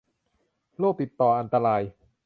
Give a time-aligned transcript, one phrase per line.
[0.79, 1.81] โรคติดต่ออันตราย